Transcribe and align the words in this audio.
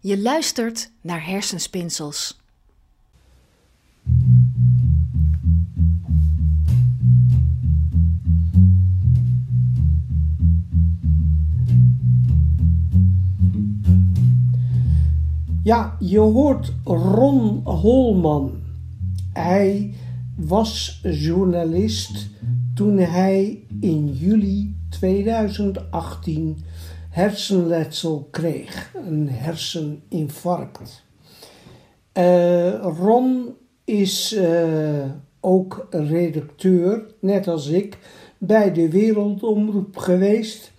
Je 0.00 0.18
luistert 0.18 0.90
naar 1.00 1.26
Hersenspinsels. 1.26 2.40
Ja, 15.62 15.96
je 16.00 16.18
hoort 16.18 16.72
Ron 16.84 17.60
Holman. 17.64 18.52
Hij 19.32 19.94
was 20.36 21.00
journalist 21.02 22.30
toen 22.74 22.98
hij 22.98 23.58
in 23.80 24.12
juli 24.12 24.76
2018 24.88 26.58
hersenletsel 27.18 28.28
kreeg, 28.30 28.94
een 28.94 29.28
herseninfarct. 29.28 31.04
Uh, 32.18 32.82
Ron 32.98 33.54
is 33.84 34.32
uh, 34.32 35.04
ook 35.40 35.86
redacteur, 35.90 37.06
net 37.20 37.48
als 37.48 37.66
ik, 37.66 37.98
bij 38.38 38.72
de 38.72 38.90
Wereldomroep 38.90 39.96
geweest. 39.96 40.72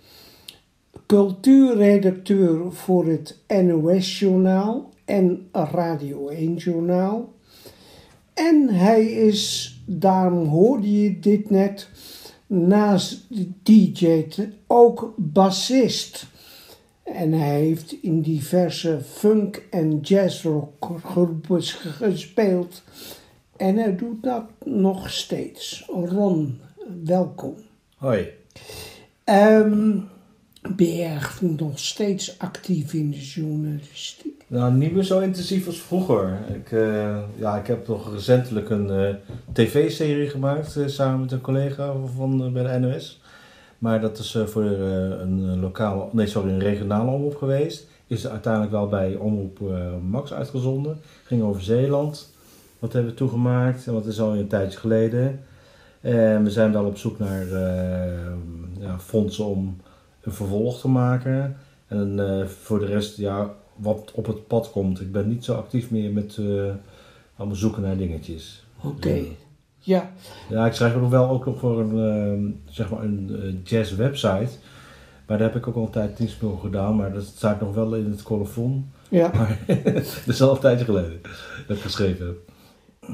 Cultuurredacteur 1.06 2.72
voor 2.72 3.06
het 3.06 3.38
NOS-journaal 3.62 4.90
en 5.04 5.48
Radio 5.52 6.30
1-journaal. 6.30 7.32
En 8.34 8.68
hij 8.68 9.04
is, 9.04 9.74
daarom 9.86 10.46
hoorde 10.46 11.02
je 11.02 11.18
dit 11.18 11.50
net, 11.50 11.88
naast 12.50 13.26
DJ 13.62 14.24
ook 14.66 15.14
bassist. 15.16 16.26
En 17.02 17.32
hij 17.32 17.60
heeft 17.60 17.92
in 18.02 18.20
diverse 18.20 19.00
funk- 19.00 19.66
en 19.70 20.00
jazzrockgroepen 20.00 21.62
gespeeld. 21.62 22.82
En 23.56 23.76
hij 23.76 23.96
doet 23.96 24.22
dat 24.22 24.44
nog 24.64 25.10
steeds. 25.10 25.84
Ron, 25.88 26.60
welkom. 27.04 27.54
Hoi. 27.96 28.28
Um, 29.24 30.08
je 30.76 31.54
nog 31.56 31.78
steeds 31.78 32.38
actief 32.38 32.92
in 32.92 33.10
de 33.10 33.20
journalistiek? 33.20 34.44
Nou, 34.46 34.72
niet 34.72 34.92
meer 34.92 35.02
zo 35.02 35.18
intensief 35.18 35.66
als 35.66 35.80
vroeger. 35.80 36.38
Ik, 36.54 36.70
uh, 36.70 37.18
ja, 37.36 37.56
ik 37.56 37.66
heb 37.66 37.84
toch 37.84 38.12
recentelijk 38.12 38.70
een 38.70 38.86
uh, 38.86 39.14
tv-serie 39.52 40.28
gemaakt 40.28 40.76
uh, 40.76 40.86
samen 40.86 41.20
met 41.20 41.32
een 41.32 41.40
collega 41.40 41.92
van 42.16 42.52
bij 42.52 42.62
de 42.62 42.78
NOS. 42.78 43.20
Maar 43.78 44.00
dat 44.00 44.18
is 44.18 44.38
voor 44.46 44.62
een 44.62 45.60
lokale, 45.60 46.08
nee 46.12 46.26
sorry, 46.26 46.50
een 46.50 46.60
regionale 46.60 47.10
omroep 47.10 47.36
geweest. 47.36 47.86
Is 48.06 48.28
uiteindelijk 48.28 48.72
wel 48.72 48.88
bij 48.88 49.14
Omroep 49.14 49.60
Max 50.08 50.32
uitgezonden. 50.32 51.00
Ging 51.24 51.42
over 51.42 51.62
Zeeland. 51.62 52.32
Wat 52.78 52.92
hebben 52.92 53.10
we 53.10 53.16
toegemaakt 53.16 53.86
en 53.86 53.92
wat 53.92 54.06
is 54.06 54.20
al 54.20 54.36
een 54.36 54.46
tijdje 54.46 54.78
geleden. 54.78 55.40
En 56.00 56.44
we 56.44 56.50
zijn 56.50 56.72
wel 56.72 56.84
op 56.84 56.96
zoek 56.96 57.18
naar 57.18 57.46
ja, 58.78 58.98
fondsen 58.98 59.44
om 59.44 59.76
een 60.20 60.32
vervolg 60.32 60.80
te 60.80 60.88
maken. 60.88 61.56
En 61.86 62.16
uh, 62.18 62.46
voor 62.46 62.78
de 62.78 62.86
rest, 62.86 63.16
ja, 63.16 63.54
wat 63.76 64.12
op 64.14 64.26
het 64.26 64.46
pad 64.46 64.70
komt. 64.70 65.00
Ik 65.00 65.12
ben 65.12 65.28
niet 65.28 65.44
zo 65.44 65.54
actief 65.54 65.90
meer 65.90 66.12
met 66.12 66.36
uh, 66.36 66.70
allemaal 67.36 67.56
zoeken 67.56 67.82
naar 67.82 67.96
dingetjes. 67.96 68.64
Oké, 68.82 68.86
okay. 68.86 69.18
dus, 69.18 69.28
ja. 69.78 70.10
Ja, 70.48 70.66
ik 70.66 70.72
schrijf 70.72 70.94
nog 70.94 71.10
wel 71.10 71.28
ook 71.28 71.46
nog 71.46 71.58
voor 71.58 71.80
een, 71.80 71.96
uh, 71.96 72.72
zeg 72.74 72.90
maar 72.90 73.02
een 73.02 73.60
jazz 73.64 73.94
website. 73.94 74.50
Maar 75.26 75.38
daar 75.38 75.52
heb 75.52 75.56
ik 75.56 75.66
ook 75.68 75.74
al 75.74 75.82
een 75.82 75.90
tijd 75.90 76.18
niets 76.18 76.38
meer 76.40 76.58
gedaan. 76.58 76.96
Maar 76.96 77.12
dat 77.12 77.24
staat 77.24 77.60
nog 77.60 77.74
wel 77.74 77.94
in 77.94 78.10
het 78.10 78.22
colofon. 78.22 78.90
Ja. 79.08 79.30
Maar 79.36 79.58
dat 79.94 80.26
is 80.26 80.42
al 80.42 80.54
een 80.54 80.60
tijdje 80.60 80.84
geleden 80.84 81.20
dat 81.66 81.76
ik 81.76 81.82
geschreven 81.82 82.26
heb. 82.26 82.36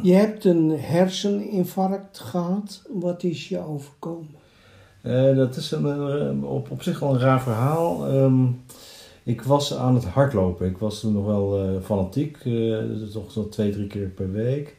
Je 0.03 0.13
hebt 0.13 0.45
een 0.45 0.71
herseninfarct 0.71 2.19
gehad. 2.19 2.83
Wat 2.89 3.23
is 3.23 3.49
je 3.49 3.59
overkomen? 3.59 4.35
Uh, 5.07 5.37
dat 5.37 5.57
is 5.57 5.71
een, 5.71 5.87
uh, 5.87 6.51
op, 6.51 6.71
op 6.71 6.83
zich 6.83 6.99
wel 6.99 7.15
een 7.15 7.21
raar 7.21 7.43
verhaal. 7.43 8.15
Um, 8.15 8.61
ik 9.23 9.43
was 9.43 9.75
aan 9.75 9.95
het 9.95 10.05
hardlopen. 10.05 10.67
Ik 10.67 10.79
was 10.79 11.01
toen 11.01 11.13
nog 11.13 11.27
wel 11.27 11.65
uh, 11.65 11.81
fanatiek. 11.83 12.39
toch 13.13 13.33
zo 13.33 13.49
twee, 13.49 13.71
drie 13.71 13.87
keer 13.87 14.09
per 14.09 14.33
week. 14.33 14.77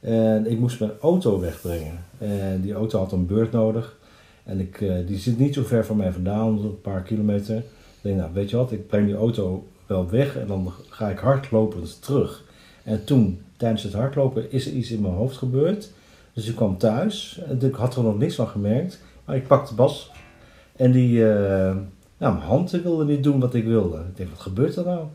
En 0.00 0.50
ik 0.50 0.58
moest 0.58 0.80
mijn 0.80 0.92
auto 1.00 1.40
wegbrengen. 1.40 2.04
En 2.18 2.60
die 2.60 2.72
auto 2.72 2.98
had 2.98 3.12
een 3.12 3.26
beurt 3.26 3.52
nodig. 3.52 3.96
En 4.44 4.60
ik, 4.60 4.78
die 5.06 5.18
zit 5.18 5.38
niet 5.38 5.54
zo 5.54 5.62
ver 5.62 5.84
van 5.84 5.96
mij 5.96 6.12
vandaan, 6.12 6.58
een 6.58 6.80
paar 6.80 7.02
kilometer. 7.02 7.56
Ik 7.56 7.64
denk, 8.00 8.16
nou 8.16 8.30
weet 8.32 8.50
je 8.50 8.56
wat, 8.56 8.72
ik 8.72 8.86
breng 8.86 9.06
die 9.06 9.16
auto 9.16 9.66
wel 9.86 10.10
weg 10.10 10.36
en 10.36 10.46
dan 10.46 10.72
ga 10.88 11.08
ik 11.08 11.18
hardlopend 11.18 12.02
terug. 12.02 12.44
En 12.82 13.04
toen, 13.04 13.40
tijdens 13.56 13.82
het 13.82 13.92
hardlopen, 13.92 14.52
is 14.52 14.66
er 14.66 14.72
iets 14.72 14.90
in 14.90 15.00
mijn 15.00 15.14
hoofd 15.14 15.36
gebeurd. 15.36 15.90
Dus 16.32 16.48
ik 16.48 16.56
kwam 16.56 16.78
thuis 16.78 17.40
ik 17.60 17.74
had 17.74 17.96
er 17.96 18.02
nog 18.02 18.18
niks 18.18 18.34
van 18.34 18.48
gemerkt. 18.48 19.00
Maar 19.24 19.36
ik 19.36 19.46
pakte 19.46 19.74
Bas 19.74 20.10
en 20.76 20.92
die, 20.92 21.18
uh, 21.18 21.26
nou, 22.18 22.34
mijn 22.34 22.38
hand 22.38 22.70
wilde 22.70 23.04
niet 23.04 23.22
doen 23.22 23.40
wat 23.40 23.54
ik 23.54 23.64
wilde. 23.64 23.98
Ik 23.98 24.16
dacht, 24.16 24.30
wat 24.30 24.40
gebeurt 24.40 24.76
er 24.76 24.84
nou? 24.84 25.06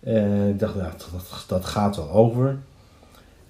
En 0.00 0.48
ik 0.48 0.58
dacht, 0.58 0.74
dat, 0.74 1.44
dat 1.48 1.64
gaat 1.64 1.96
wel 1.96 2.10
over. 2.10 2.58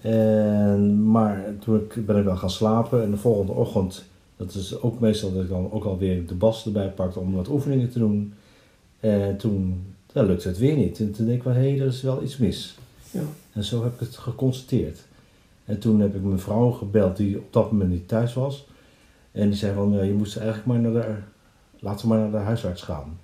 En, 0.00 1.10
maar 1.10 1.44
toen 1.60 1.76
ik, 1.76 2.06
ben 2.06 2.16
ik 2.16 2.24
wel 2.24 2.36
gaan 2.36 2.50
slapen 2.50 3.02
en 3.02 3.10
de 3.10 3.16
volgende 3.16 3.52
ochtend, 3.52 4.04
dat 4.36 4.54
is 4.54 4.80
ook 4.80 5.00
meestal 5.00 5.32
dat 5.32 5.42
ik 5.42 5.48
dan 5.48 5.72
ook 5.72 5.84
alweer 5.84 6.26
de 6.26 6.34
Bas 6.34 6.66
erbij 6.66 6.88
pakte 6.88 7.18
om 7.18 7.34
wat 7.34 7.48
oefeningen 7.48 7.90
te 7.90 7.98
doen. 7.98 8.34
En 9.00 9.36
toen 9.36 9.86
ja, 10.12 10.22
lukte 10.22 10.48
het 10.48 10.58
weer 10.58 10.76
niet. 10.76 11.00
En 11.00 11.12
toen 11.12 11.26
denk 11.26 11.36
ik 11.36 11.42
van, 11.42 11.52
hé, 11.52 11.70
hey, 11.70 11.80
er 11.80 11.86
is 11.86 12.02
wel 12.02 12.22
iets 12.22 12.36
mis. 12.36 12.78
Ja. 13.10 13.20
En 13.52 13.64
zo 13.64 13.82
heb 13.82 13.92
ik 13.92 14.00
het 14.00 14.16
geconstateerd. 14.16 15.06
En 15.64 15.78
toen 15.78 16.00
heb 16.00 16.14
ik 16.14 16.22
mijn 16.22 16.38
vrouw 16.38 16.70
gebeld 16.70 17.16
die 17.16 17.38
op 17.38 17.52
dat 17.52 17.72
moment 17.72 17.90
niet 17.90 18.08
thuis 18.08 18.34
was. 18.34 18.66
En 19.32 19.48
die 19.48 19.58
zei 19.58 19.74
van, 19.74 20.06
je 20.06 20.12
moest 20.12 20.36
eigenlijk 20.36 20.66
maar 20.66 20.78
naar 20.78 21.02
de, 21.02 21.14
laten 21.78 22.08
we 22.08 22.14
maar 22.14 22.18
naar 22.18 22.40
de 22.40 22.46
huisarts 22.46 22.82
gaan. 22.82 23.18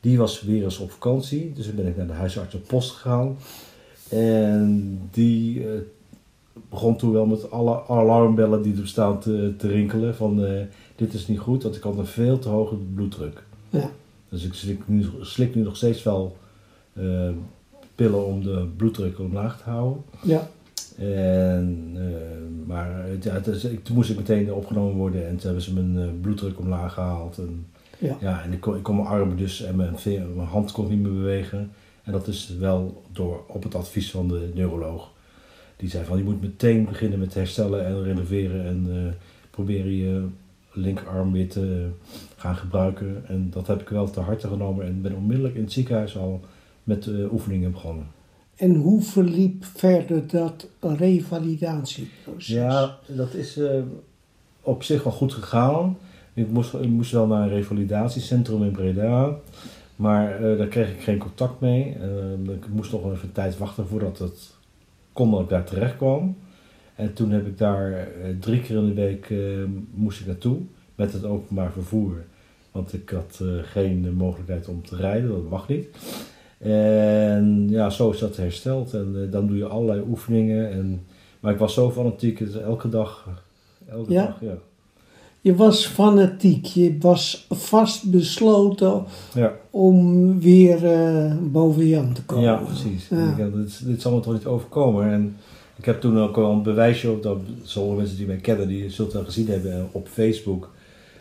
Die 0.00 0.18
was 0.18 0.42
weer 0.42 0.64
eens 0.64 0.78
op 0.78 0.90
vakantie, 0.90 1.52
dus 1.52 1.66
toen 1.66 1.74
ben 1.74 1.86
ik 1.86 1.96
naar 1.96 2.06
de 2.06 2.12
huisartsenpost 2.12 2.90
gegaan. 2.90 3.36
En 4.08 4.98
die 5.10 5.64
uh, 5.64 5.70
begon 6.68 6.96
toen 6.96 7.12
wel 7.12 7.26
met 7.26 7.50
alle 7.50 7.82
alarmbellen 7.88 8.62
die 8.62 8.80
er 8.80 8.88
staan 8.88 9.20
te, 9.20 9.54
te 9.58 9.68
rinkelen 9.68 10.14
van 10.14 10.44
uh, 10.44 10.62
dit 10.96 11.14
is 11.14 11.26
niet 11.26 11.38
goed, 11.38 11.62
want 11.62 11.76
ik 11.76 11.82
had 11.82 11.98
een 11.98 12.06
veel 12.06 12.38
te 12.38 12.48
hoge 12.48 12.74
bloeddruk. 12.94 13.42
Ja. 13.70 13.90
Dus 14.28 14.44
ik 14.44 14.54
slik 14.54 14.80
nu, 14.86 15.06
slik 15.20 15.54
nu 15.54 15.62
nog 15.62 15.76
steeds 15.76 16.02
wel 16.02 16.36
uh, 16.92 17.30
pillen 17.94 18.26
om 18.26 18.42
de 18.42 18.66
bloeddruk 18.76 19.18
omlaag 19.18 19.58
te 19.62 19.70
houden. 19.70 20.02
Ja. 20.22 20.48
En, 20.98 21.96
maar 22.68 23.06
ja, 23.20 23.38
dus, 23.38 23.66
toen 23.82 23.94
moest 23.94 24.10
ik 24.10 24.16
meteen 24.16 24.52
opgenomen 24.52 24.96
worden 24.96 25.26
en 25.26 25.36
toen 25.36 25.44
hebben 25.44 25.62
ze 25.62 25.74
mijn 25.74 25.94
uh, 25.94 26.20
bloeddruk 26.20 26.58
omlaag 26.58 26.92
gehaald. 26.92 27.38
En, 27.38 27.66
ja. 27.98 28.16
ja, 28.20 28.42
en 28.42 28.52
ik 28.52 28.60
kon, 28.60 28.76
ik 28.76 28.82
kon 28.82 28.96
mijn 28.96 29.08
armen 29.08 29.36
dus 29.36 29.62
en 29.62 29.76
mijn, 29.76 29.96
mijn 30.04 30.48
hand 30.48 30.72
kon 30.72 30.88
niet 30.88 30.98
meer 30.98 31.12
bewegen. 31.12 31.70
En 32.02 32.12
dat 32.12 32.26
is 32.26 32.56
wel 32.58 33.02
door, 33.12 33.44
op 33.46 33.62
het 33.62 33.74
advies 33.74 34.10
van 34.10 34.28
de 34.28 34.50
neuroloog. 34.54 35.12
Die 35.76 35.88
zei 35.88 36.04
van 36.04 36.18
je 36.18 36.24
moet 36.24 36.40
meteen 36.40 36.84
beginnen 36.84 37.18
met 37.18 37.34
herstellen 37.34 37.86
en 37.86 38.02
renoveren 38.02 38.64
en 38.66 38.86
uh, 38.88 39.12
proberen 39.50 39.96
je 39.96 40.26
linkerarm 40.72 41.32
weer 41.32 41.48
te 41.48 41.88
gaan 42.36 42.56
gebruiken. 42.56 43.24
En 43.26 43.50
dat 43.50 43.66
heb 43.66 43.80
ik 43.80 43.88
wel 43.88 44.10
te 44.10 44.20
harte 44.20 44.48
genomen 44.48 44.86
en 44.86 45.02
ben 45.02 45.14
onmiddellijk 45.14 45.54
in 45.54 45.62
het 45.62 45.72
ziekenhuis 45.72 46.16
al 46.16 46.40
met 46.84 47.08
oefeningen 47.30 47.72
begonnen. 47.72 48.06
En 48.58 48.74
hoe 48.74 49.02
verliep 49.02 49.64
verder 49.64 50.26
dat 50.26 50.68
revalidatieproces? 50.80 52.46
Ja, 52.46 52.98
dat 53.06 53.34
is 53.34 53.58
uh, 53.58 53.70
op 54.60 54.82
zich 54.82 55.02
wel 55.02 55.12
goed 55.12 55.32
gegaan. 55.32 55.96
Ik 56.34 56.50
moest, 56.50 56.74
ik 56.74 56.88
moest 56.88 57.12
wel 57.12 57.26
naar 57.26 57.42
een 57.42 57.48
revalidatiecentrum 57.48 58.62
in 58.62 58.70
Breda. 58.70 59.36
Maar 59.96 60.42
uh, 60.42 60.58
daar 60.58 60.66
kreeg 60.66 60.90
ik 60.90 61.00
geen 61.00 61.18
contact 61.18 61.60
mee. 61.60 61.96
Uh, 62.46 62.54
ik 62.54 62.68
moest 62.68 62.92
nog 62.92 63.12
even 63.12 63.32
tijd 63.32 63.58
wachten 63.58 63.86
voordat 63.86 64.18
het 64.18 64.54
kon 65.12 65.30
dat 65.30 65.40
ik 65.40 65.48
daar 65.48 65.64
terecht 65.64 65.96
kwam. 65.96 66.36
En 66.94 67.14
toen 67.14 67.30
heb 67.30 67.46
ik 67.46 67.58
daar 67.58 68.08
drie 68.40 68.60
keer 68.60 68.76
in 68.76 68.86
de 68.86 68.94
week 68.94 69.32
moest 69.90 70.20
ik 70.20 70.26
naartoe 70.26 70.58
met 70.94 71.12
het 71.12 71.24
openbaar 71.24 71.72
vervoer. 71.72 72.24
Want 72.72 72.92
ik 72.92 73.10
had 73.10 73.40
geen 73.62 74.14
mogelijkheid 74.14 74.68
om 74.68 74.82
te 74.82 74.96
rijden, 74.96 75.28
dat 75.28 75.48
mag 75.48 75.68
niet. 75.68 75.86
En 76.58 77.66
ja, 77.68 77.90
zo 77.90 78.10
is 78.10 78.18
dat 78.18 78.36
hersteld. 78.36 78.94
En 78.94 79.12
uh, 79.16 79.32
dan 79.32 79.46
doe 79.46 79.56
je 79.56 79.66
allerlei 79.66 80.02
oefeningen. 80.08 80.70
En, 80.70 81.00
maar 81.40 81.52
ik 81.52 81.58
was 81.58 81.74
zo 81.74 81.90
fanatiek, 81.90 82.38
dus 82.38 82.56
elke 82.56 82.88
dag. 82.88 83.28
Elke 83.88 84.12
ja? 84.12 84.24
dag, 84.24 84.36
ja. 84.40 84.54
Je 85.40 85.54
was 85.54 85.86
fanatiek, 85.86 86.64
je 86.66 86.96
was 87.00 87.46
vastbesloten 87.48 89.04
ja. 89.34 89.52
om 89.70 90.40
weer 90.40 90.84
uh, 90.84 91.32
boven 91.42 91.86
Jan 91.86 92.12
te 92.12 92.24
komen. 92.24 92.44
Ja, 92.44 92.54
precies. 92.56 93.08
Ja. 93.08 93.36
Ik, 93.36 93.54
dit, 93.54 93.86
dit 93.86 94.02
zal 94.02 94.14
me 94.14 94.20
toch 94.20 94.32
niet 94.32 94.46
overkomen. 94.46 95.12
En 95.12 95.36
ik 95.76 95.84
heb 95.84 96.00
toen 96.00 96.18
ook 96.18 96.36
wel 96.36 96.50
een 96.50 96.62
bewijsje 96.62 97.10
op, 97.10 97.22
dat 97.22 97.38
sommige 97.62 97.96
mensen 97.96 98.16
die 98.16 98.26
mij 98.26 98.36
kennen, 98.36 98.68
die 98.68 98.90
zult 98.90 99.12
wel 99.12 99.24
gezien 99.24 99.48
hebben 99.48 99.88
op 99.92 100.08
Facebook, 100.08 100.70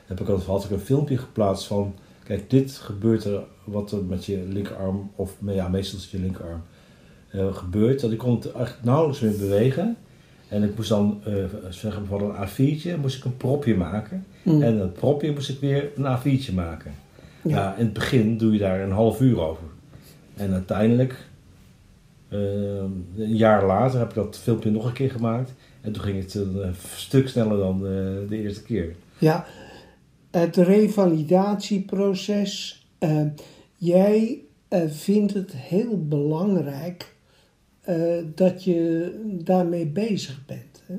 heb 0.06 0.20
ik, 0.20 0.28
had 0.46 0.64
ik 0.64 0.72
een 0.72 0.80
filmpje 0.80 1.18
geplaatst 1.18 1.68
van 1.68 1.94
kijk, 2.28 2.50
dit 2.50 2.72
gebeurt 2.72 3.24
er 3.24 3.44
wat 3.64 3.92
er 3.92 4.04
met 4.04 4.26
je 4.26 4.46
linkerarm, 4.50 5.12
of 5.16 5.38
ja, 5.46 5.68
meestal 5.68 5.98
is 5.98 6.04
het 6.04 6.12
je 6.12 6.20
linkerarm, 6.20 6.62
eh, 7.30 7.56
gebeurt. 7.56 8.02
Dat 8.02 8.12
ik 8.12 8.18
kon 8.18 8.36
het 8.36 8.52
echt 8.52 8.78
nauwelijks 8.84 9.20
meer 9.20 9.38
bewegen. 9.38 9.98
En 10.48 10.64
ik 10.64 10.76
moest 10.76 10.90
dan, 10.90 11.22
eh, 11.26 11.34
zeggen 11.70 12.06
van 12.06 12.22
een 12.22 12.36
A4'tje, 12.36 12.98
moest 12.98 13.18
ik 13.18 13.24
een 13.24 13.38
propje 13.38 13.76
maken. 13.76 14.26
Mm. 14.44 14.62
En 14.62 14.78
dat 14.78 14.94
propje 14.94 15.32
moest 15.32 15.50
ik 15.50 15.60
weer 15.60 15.90
een 15.96 16.06
A4'tje 16.06 16.54
maken. 16.54 16.92
Ja. 17.42 17.76
In 17.76 17.86
het 17.86 17.94
begin 17.94 18.38
doe 18.38 18.54
je 18.54 18.60
daar 18.60 18.82
een 18.82 18.92
half 18.92 19.22
uur 19.22 19.40
over. 19.40 19.64
En 20.36 20.54
uiteindelijk, 20.54 21.28
eh, 22.28 22.40
een 23.18 23.36
jaar 23.36 23.66
later, 23.66 24.00
heb 24.00 24.10
ik 24.10 24.16
dat 24.16 24.38
filmpje 24.38 24.72
nog 24.72 24.86
een 24.86 24.94
keer 24.94 25.12
gemaakt. 25.12 25.54
En 25.82 25.92
toen 25.92 26.04
ging 26.04 26.24
het 26.24 26.34
een 26.34 26.76
stuk 26.96 27.28
sneller 27.28 27.58
dan 27.58 27.80
de 28.30 28.42
eerste 28.42 28.64
keer. 28.64 28.96
Ja, 29.18 29.46
het 30.32 30.56
revalidatieproces. 30.56 32.86
eh, 32.98 33.22
jij 33.78 34.42
eh, 34.68 34.82
vindt 34.90 35.34
het 35.34 35.52
heel 35.56 36.08
belangrijk 36.08 37.16
eh, 37.82 38.18
dat 38.36 38.64
je 38.64 39.12
daarmee 39.44 39.86
bezig 39.86 40.46
bent. 40.46 40.84
Hè? 40.86 40.96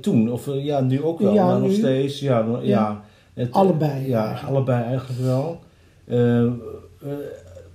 Toen, 0.00 0.32
of 0.32 0.48
ja, 0.54 0.80
nu 0.80 1.02
ook 1.02 1.18
wel, 1.18 1.34
Ja, 1.34 1.46
maar 1.46 1.60
nog 1.60 1.72
steeds. 1.72 2.20
Ja, 2.20 2.38
ja. 2.46 2.60
Ja. 2.62 3.04
Het, 3.34 3.52
Allebei 3.52 4.08
Ja, 4.08 4.26
eigenlijk. 4.26 4.54
allebei 4.56 4.84
eigenlijk 4.84 5.20
wel. 5.20 5.60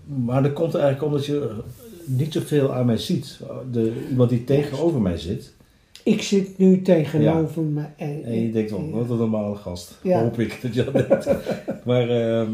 Maar 0.05 0.43
dat 0.43 0.53
komt 0.53 0.75
eigenlijk 0.75 1.05
omdat 1.05 1.25
je 1.25 1.49
niet 2.05 2.33
zoveel 2.33 2.73
aan 2.73 2.85
mij 2.85 2.97
ziet. 2.97 3.39
De, 3.71 4.05
iemand 4.09 4.29
die 4.29 4.43
tegenover 4.43 5.01
mij 5.01 5.17
zit. 5.17 5.53
Ik 6.07 6.21
zit 6.21 6.57
nu 6.57 6.81
tegenover 6.81 7.63
me. 7.63 7.83
En, 7.97 8.23
En 8.23 8.41
je 8.41 8.51
denkt, 8.51 8.71
oh, 8.71 8.93
wat 8.93 9.09
een 9.09 9.17
normale 9.17 9.55
gast. 9.55 9.97
Ja. 10.01 10.21
Hoop 10.21 10.39
ik 10.39 10.59
dat 10.61 10.73
je 10.73 10.83
dat 10.83 10.93
denkt. 10.93 11.25
maar 11.85 12.09
ehm, 12.09 12.51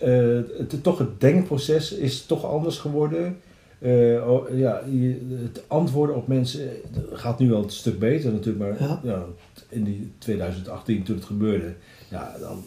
eh, 0.00 0.40
het, 0.58 0.82
toch 0.82 0.98
het 0.98 1.20
denkproces 1.20 1.92
is 1.92 2.26
toch 2.26 2.44
anders 2.44 2.78
geworden. 2.78 3.36
Eh, 3.78 4.30
oh, 4.30 4.58
ja, 4.58 4.82
je, 4.90 5.38
het 5.42 5.62
antwoorden 5.66 6.16
op 6.16 6.26
mensen 6.26 6.68
eh, 6.70 7.00
gaat 7.12 7.38
nu 7.38 7.48
wel 7.48 7.62
een 7.62 7.70
stuk 7.70 7.98
beter 7.98 8.32
natuurlijk. 8.32 8.78
Maar 8.78 8.88
Ja. 8.88 9.00
ja. 9.02 9.24
in 9.68 9.84
die 9.84 10.10
2018 10.18 11.02
toen 11.02 11.16
het 11.16 11.24
gebeurde. 11.24 11.74
Ja, 12.08 12.36
dan, 12.40 12.62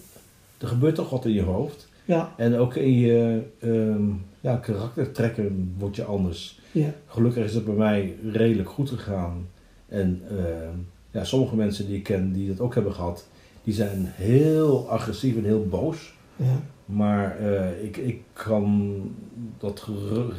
er 0.58 0.68
gebeurt 0.68 0.96
toch 0.96 1.10
wat 1.10 1.26
in 1.26 1.34
je 1.34 1.42
hoofd. 1.44 1.88
Ja, 2.06 2.34
En 2.38 2.56
ook 2.56 2.76
in 2.76 3.00
je 3.00 3.42
ehm, 3.60 4.10
ja, 4.42 4.56
karaktertrekken 4.56 5.74
word 5.78 5.96
je 5.96 6.04
anders. 6.04 6.60
ja, 6.72 6.94
Gelukkig 7.08 7.44
is 7.44 7.54
het 7.54 7.66
bij 7.66 7.74
mij 7.74 8.16
redelijk 8.32 8.70
goed 8.70 8.90
gegaan. 8.90 9.48
En 9.96 10.22
ehm, 10.30 10.78
ja, 11.12 11.24
sommige 11.24 11.56
mensen 11.56 11.88
die 11.88 11.98
ik 11.98 12.04
ken 12.04 12.34
die 12.34 12.48
dat 12.48 12.60
ook 12.60 12.74
hebben 12.74 12.94
gehad, 12.94 13.28
die 13.64 13.74
zijn 13.74 14.06
heel 14.06 14.90
agressief 14.90 15.36
en 15.36 15.44
heel 15.44 15.66
boos. 15.68 16.14
ja. 16.36 16.60
Maar 16.86 17.38
eh, 17.38 17.84
ik, 17.84 17.98
ik 17.98 18.22
kan 18.34 19.02
dat 19.58 19.88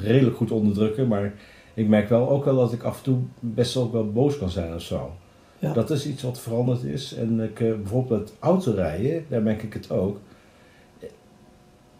redelijk 0.02 0.36
goed 0.36 0.50
onderdrukken. 0.50 1.08
Maar 1.08 1.34
ik 1.74 1.88
merk 1.88 2.08
wel 2.08 2.28
ook 2.28 2.44
wel 2.44 2.56
dat 2.56 2.72
ik 2.72 2.82
af 2.82 2.96
en 2.96 3.02
toe 3.02 3.18
best 3.40 3.76
ook 3.76 3.92
wel 3.92 4.12
boos 4.12 4.38
kan 4.38 4.50
zijn 4.50 4.74
of 4.74 4.82
zo. 4.82 5.12
Ja. 5.58 5.72
Dat 5.72 5.90
is 5.90 6.06
iets 6.06 6.22
wat 6.22 6.40
veranderd 6.40 6.82
is. 6.82 7.14
En 7.14 7.40
ik, 7.40 7.60
eh, 7.60 7.74
bijvoorbeeld 7.74 8.20
het 8.20 8.38
autorijden, 8.38 9.24
daar 9.28 9.42
merk 9.42 9.62
ik 9.62 9.72
het 9.72 9.90
ook. 9.90 10.20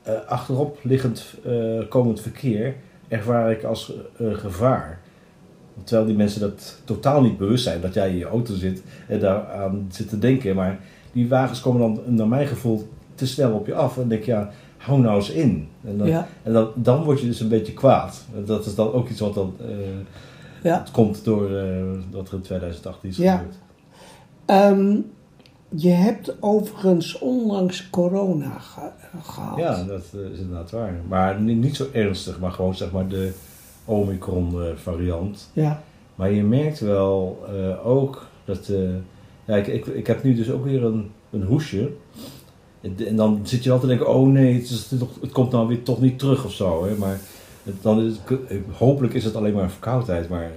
Eh, 0.03 0.15
achterop 0.27 0.79
liggend 0.83 1.35
komend 1.89 2.21
verkeer 2.21 2.75
ervaar 3.09 3.51
ik 3.51 3.65
als 3.65 3.93
gevaar. 4.19 5.01
Terwijl 5.85 6.07
die 6.07 6.17
mensen 6.17 6.41
dat 6.41 6.77
totaal 6.85 7.23
niet 7.23 7.39
bewust 7.39 7.65
zijn 7.65 7.81
dat 7.81 7.95
jij 7.95 8.11
in 8.11 8.17
je 8.17 8.25
auto 8.27 8.55
zit 8.55 8.83
en 9.09 9.21
daaraan 9.21 9.87
zit 9.91 10.09
te 10.09 10.19
denken. 10.19 10.55
Maar 10.55 10.79
die 11.13 11.29
wagens 11.29 11.61
komen 11.61 11.81
dan, 11.81 12.15
naar 12.15 12.29
mijn 12.29 12.47
gevoel, 12.47 12.89
te 13.15 13.27
snel 13.27 13.53
op 13.53 13.67
je 13.67 13.75
af. 13.75 13.93
En 13.95 14.01
dan 14.01 14.09
denk 14.09 14.23
je, 14.25 14.31
ja, 14.31 14.51
hou 14.77 15.01
nou 15.01 15.17
eens 15.17 15.31
in. 15.31 15.69
En 15.85 15.99
dan, 15.99 16.07
ja, 16.07 16.29
en 16.43 16.53
dan, 16.53 16.69
dan 16.75 17.03
word 17.05 17.21
je 17.21 17.27
dus 17.27 17.41
een 17.41 17.49
beetje 17.49 17.73
kwaad. 17.73 18.25
Dat 18.45 18.67
is 18.67 18.75
dan 18.75 18.93
ook 18.93 19.09
iets 19.09 19.21
wat 19.21 19.35
dan 19.35 19.55
eh, 19.61 19.67
ja. 20.63 20.85
komt 20.93 21.25
door 21.25 21.57
eh, 21.57 21.83
wat 22.11 22.29
er 22.29 22.35
in 22.35 22.41
2018 22.41 23.09
is 23.09 23.17
Ja. 23.17 23.37
gebeurd. 23.37 23.57
Ehm, 24.45 24.97
je 25.69 25.91
hebt 25.91 26.37
overigens 26.43 27.19
onlangs 27.19 27.91
corona 27.91 28.59
ge- 28.59 28.91
gehad. 29.23 29.59
Ja, 29.59 29.83
dat 29.85 30.05
eh, 30.15 30.21
is 30.33 30.39
inderdaad 30.39 30.71
waar. 30.71 30.95
Maar 31.09 31.41
niet, 31.41 31.57
niet 31.61 31.77
zo 31.77 31.87
ernstig, 31.93 32.39
maar 32.41 32.53
gewoon 32.53 32.75
zeg 32.75 32.93
maar 32.93 33.09
de 33.09 33.33
Omicron 33.87 34.63
eh, 34.63 34.69
variant. 34.77 35.51
Ja, 35.53 35.83
Maar 36.15 36.33
je 36.33 36.43
merkt 36.43 36.81
wel 36.81 37.45
eh, 37.49 37.87
ook 37.87 38.27
dat. 38.45 38.69
eh, 38.69 38.79
ja, 39.45 39.57
ik, 39.57 39.67
ik, 39.67 39.87
ik 39.87 40.07
heb 40.07 40.23
nu 40.23 40.35
dus 40.35 40.51
ook 40.51 40.65
weer 40.65 40.85
een, 40.85 41.11
een 41.31 41.43
hoesje. 41.43 41.91
En, 42.81 42.97
en 43.07 43.17
dan 43.17 43.41
zit 43.43 43.63
je 43.65 43.71
wel 43.71 43.79
te 43.79 43.87
denken: 43.87 44.09
oh 44.15 44.29
nee, 44.29 44.55
het, 44.55 44.63
is, 44.71 44.91
het 45.21 45.33
komt 45.33 45.51
nou 45.53 45.69
weer 45.69 45.83
toch 45.83 46.01
niet 46.01 46.19
terug 46.19 46.45
of 46.45 46.53
zo. 46.53 46.85
Hè? 46.85 46.95
Maar 46.97 47.21
het, 47.63 47.75
dan 47.83 48.01
is 48.03 48.17
het, 48.25 48.39
hopelijk 48.73 49.15
is 49.15 49.25
het 49.25 49.37
alleen 49.37 49.53
maar 49.55 49.63
een 49.63 49.71
verkoudheid. 49.71 50.29
Maar 50.29 50.51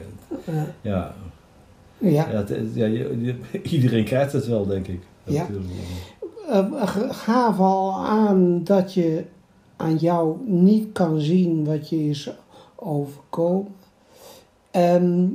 ja, 0.46 0.66
ja. 0.82 1.16
ja, 1.98 2.28
het- 2.32 2.50
ja 2.74 2.86
je- 2.86 3.18
je- 3.22 3.62
iedereen 3.62 4.04
krijgt 4.06 4.32
het 4.34 4.48
wel, 4.48 4.66
denk 4.66 4.88
ik. 4.88 5.00
Ja. 5.24 5.48
ge- 6.86 7.08
gaf 7.14 7.60
al 7.60 7.94
aan 8.06 8.64
dat 8.64 8.94
je 8.94 9.24
aan 9.76 9.96
jou 9.96 10.38
niet 10.46 10.88
kan 10.92 11.20
zien 11.20 11.66
wat 11.66 11.90
je 11.90 12.10
is 12.10 12.30
overkomen. 12.80 13.72
Ehm, 14.72 15.26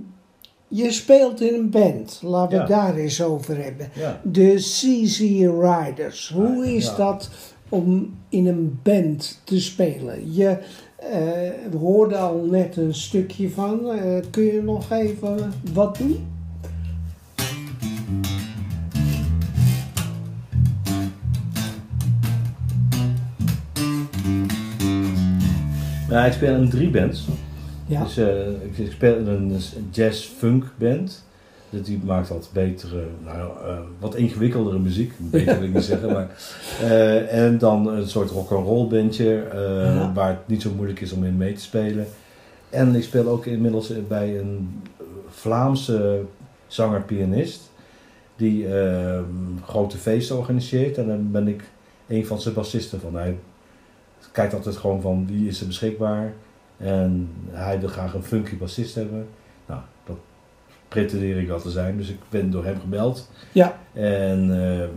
je 0.69 0.91
speelt 0.91 1.41
in 1.41 1.55
een 1.55 1.71
band, 1.71 2.21
laten 2.23 2.59
we 2.59 2.63
Ja. 2.63 2.69
daar 2.83 2.97
eens 2.97 3.23
over 3.23 3.63
hebben. 3.65 3.89
ja. 3.95 4.21
De 4.25 4.55
CZ 4.55 5.19
Riders. 5.61 6.33
Hoe 6.35 6.57
Ah, 6.65 6.67
is 6.67 6.87
ja. 6.87 6.97
dat 6.97 7.31
om 7.69 8.15
in 8.29 8.47
een 8.47 8.79
band 8.83 9.41
te 9.45 9.61
spelen? 9.61 10.35
Je 10.35 10.59
eh, 10.97 11.79
hoorde 11.81 12.17
al 12.17 12.45
net 12.51 12.77
een 12.77 12.95
stukje 12.95 13.51
van. 13.51 13.91
Eh, 13.91 14.23
kun 14.31 14.45
je 14.45 14.63
nog 14.63 14.91
even 14.91 15.53
wat 15.73 15.97
doen? 15.99 16.27
Ja, 26.15 26.25
ik 26.25 26.33
speel 26.33 26.55
in 26.55 26.69
drie 26.69 26.91
bands. 26.91 27.27
Ja, 27.87 28.03
Dus, 28.03 28.17
eh, 28.17 28.49
ik, 28.49 28.79
ik 28.79 28.93
speel 28.93 29.17
in 29.17 29.27
een 29.27 29.61
jazz-funk 29.91 30.65
band. 30.79 31.25
Dus 31.71 31.83
die 31.83 32.01
maakt 32.05 32.29
wat 32.29 32.51
betere, 32.53 33.05
nou, 33.25 33.51
eh, 33.65 33.79
wat 33.99 34.15
ingewikkeldere 34.15 34.79
muziek. 34.79 35.13
Beter 35.19 35.55
wil 35.59 35.69
ik 35.69 35.75
niet 35.75 35.85
zeggen. 35.85 36.13
Maar, 36.13 36.29
eh, 36.81 37.45
en 37.45 37.59
dan 37.59 37.89
een 37.89 38.09
soort 38.09 38.31
rock-and-roll 38.31 38.89
bandje. 38.89 39.43
Ja. 39.55 40.13
Waar 40.13 40.29
het 40.29 40.47
niet 40.47 40.63
zo 40.63 40.71
moeilijk 40.77 41.01
is 41.01 41.13
om 41.13 41.25
in 41.25 41.37
mee 41.37 41.53
te 41.53 41.61
spelen. 41.61 42.07
En 42.71 42.95
ik 42.95 43.03
speel 43.03 43.27
ook 43.29 43.47
inmiddels 43.47 43.93
bij 44.09 44.39
een 44.39 44.83
Vlaamse 45.29 46.21
zanger-pianist. 46.67 47.71
Die 48.37 48.69
eh, 48.79 49.21
grote 49.65 49.97
feesten 49.97 50.39
organiseert. 50.39 50.99
En 50.99 51.07
dan 51.07 51.31
ben 51.31 51.49
ik 51.49 51.63
een 52.09 52.27
van 52.27 52.41
zijn 52.41 52.55
bassisten 52.55 53.01
van. 53.01 53.15
Hij 53.15 53.37
kijkt 54.33 54.55
altijd 54.55 54.77
gewoon 54.77 55.01
van 55.01 55.27
wie 55.27 55.49
is 55.49 55.61
er 55.61 55.67
beschikbaar. 55.67 56.33
En 56.77 57.31
hij 57.51 57.81
wil 57.81 57.89
graag 57.89 58.15
een 58.15 58.25
funky 58.25 58.57
bassist 58.57 58.95
hebben. 58.95 59.27
Nou, 59.67 59.81
dat 60.07 60.17
pretendeer 60.89 61.39
ik 61.39 61.47
wel 61.47 61.61
te 61.61 61.71
zijn. 61.71 61.97
Dus 61.97 62.09
ik 62.09 62.19
ben 62.29 62.51
door 62.51 62.65
hem 62.65 62.81
gebeld. 62.81 63.31
ja, 63.53 63.79
En 63.93 64.63
ehm, 64.65 64.91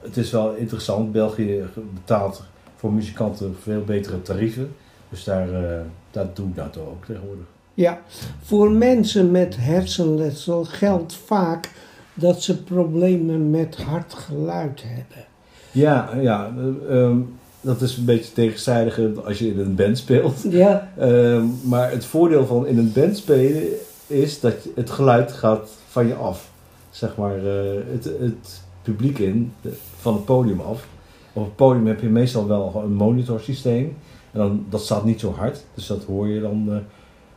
het 0.00 0.16
is 0.16 0.30
wel 0.30 0.54
interessant. 0.54 1.12
België 1.12 1.64
betaalt 1.94 2.44
voor 2.76 2.92
muzikanten 2.92 3.56
veel 3.62 3.84
betere 3.84 4.22
tarieven. 4.22 4.74
Dus 5.08 5.24
daar, 5.24 5.52
eh 5.52 5.80
dat 6.10 6.36
doe 6.36 6.48
ik 6.48 6.56
nou 6.56 6.70
toch 6.70 6.86
ook 6.86 7.04
tegenwoordig. 7.04 7.44
ja. 7.74 8.00
Voor 8.42 8.70
mensen 8.70 9.30
met 9.30 9.56
hersenletsel 9.56 10.64
geldt 10.64 11.14
vaak 11.14 11.70
dat 12.14 12.42
ze 12.42 12.62
problemen 12.62 13.50
met 13.50 13.76
hard 13.76 14.14
geluid 14.14 14.82
hebben. 14.86 15.26
Ja, 15.70 16.10
ja 16.20 16.52
eh, 16.56 17.02
ehm, 17.02 17.18
dat 17.60 17.80
is 17.82 17.96
een 17.96 18.04
beetje 18.04 18.32
tegenstrijdig 18.32 19.00
als 19.24 19.38
je 19.38 19.52
in 19.52 19.58
een 19.58 19.74
band 19.74 19.98
speelt. 19.98 20.44
Ja, 20.50 20.88
Ehm, 20.98 21.44
maar 21.62 21.90
het 21.90 22.04
voordeel 22.04 22.46
van 22.46 22.66
in 22.66 22.78
een 22.78 22.92
band 22.92 23.16
spelen 23.16 23.62
is 24.06 24.40
dat 24.40 24.54
het 24.74 24.90
geluid 24.90 25.32
gaat 25.32 25.70
van 25.88 26.06
je 26.06 26.14
af. 26.14 26.50
Zeg 26.90 27.16
maar 27.16 27.36
eh, 27.36 27.80
het, 27.92 28.04
het 28.04 28.62
publiek 28.82 29.18
in, 29.18 29.52
de- 29.60 29.72
van 30.00 30.14
het 30.14 30.24
podium 30.24 30.60
af. 30.60 30.86
Op 31.32 31.44
het 31.44 31.56
podium 31.56 31.86
heb 31.86 32.00
je 32.00 32.08
meestal 32.08 32.46
wel 32.48 32.82
een 32.84 32.92
monitorsysteem. 32.94 33.96
En 34.32 34.38
dan, 34.38 34.64
dat 34.70 34.80
staat 34.82 35.04
niet 35.04 35.20
zo 35.20 35.32
hard, 35.32 35.64
dus 35.74 35.86
dat 35.86 36.04
hoor 36.04 36.28
je 36.28 36.40
dan 36.40 36.82